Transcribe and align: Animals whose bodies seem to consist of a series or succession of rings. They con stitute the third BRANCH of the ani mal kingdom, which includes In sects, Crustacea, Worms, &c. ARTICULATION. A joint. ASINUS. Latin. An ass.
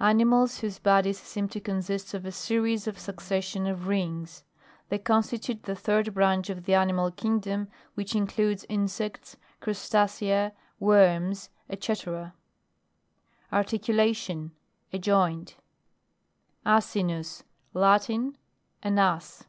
Animals 0.00 0.60
whose 0.60 0.78
bodies 0.78 1.18
seem 1.20 1.46
to 1.50 1.60
consist 1.60 2.14
of 2.14 2.24
a 2.24 2.32
series 2.32 2.88
or 2.88 2.94
succession 2.94 3.66
of 3.66 3.86
rings. 3.86 4.42
They 4.88 4.96
con 4.96 5.20
stitute 5.20 5.60
the 5.64 5.74
third 5.74 6.14
BRANCH 6.14 6.48
of 6.48 6.64
the 6.64 6.72
ani 6.72 6.94
mal 6.94 7.10
kingdom, 7.10 7.68
which 7.92 8.14
includes 8.14 8.64
In 8.64 8.88
sects, 8.88 9.36
Crustacea, 9.60 10.52
Worms, 10.80 11.50
&c. 11.78 11.94
ARTICULATION. 13.52 14.52
A 14.94 14.98
joint. 14.98 15.56
ASINUS. 16.64 17.42
Latin. 17.74 18.38
An 18.82 18.98
ass. 18.98 19.44